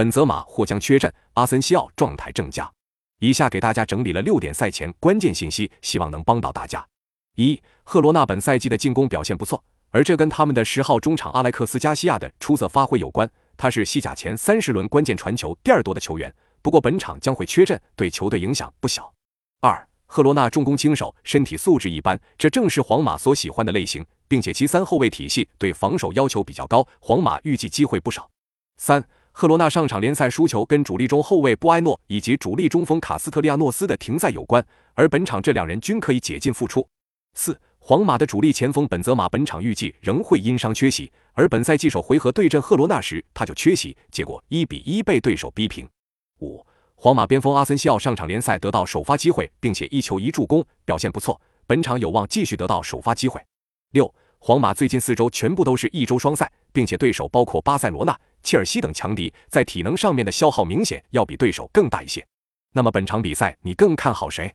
[0.00, 2.66] 本泽马或将缺阵，阿森西奥状态正佳。
[3.18, 6.82] 以下给大家整理了六点赛前关键信息，希望能帮到大家。
[7.36, 13.30] 一、赫罗纳本赛季的进攻表现不错，而这跟他们的十号中场阿莱克斯加西亚的出色发挥有关。
[13.58, 19.12] 他是西甲前三十轮关键传球第二多的球员，不过本场将会缺阵，对球队影响不小。
[19.60, 28.26] 二、赫罗纳重攻轻守，身体素质一般，这正是皇马所喜欢的类型，并且其三后卫体系对防守要求比较高，皇马预计机会不少。
[28.78, 29.06] 三。
[29.32, 34.64] 赫罗纳上场联赛输球跟主力中后卫布埃诺以及主力中锋卡斯特利亚诺斯的停赛有关，
[34.94, 36.86] 而本场这两人均可以解禁复出。
[37.34, 45.88] 四，皇马的主力前锋本泽马本场预计仍会因伤缺席，而本赛季首回合对阵赫罗纳时他就缺席，结果一比一被对手逼平。
[46.40, 46.64] 五，
[46.96, 53.40] 皇马边锋阿森西奥上场联赛得到首发机会，并且一球一助攻，表现不错，本场有望继续得到首发机会。
[53.92, 58.18] 六，皇马最近四周全部都是一周双赛，并且对手包括巴塞罗那。
[58.42, 62.26] 切尔西等强敌在体能上面的消耗明显要比对手更大一些。
[62.72, 64.52] 那么本场比赛你更看好谁？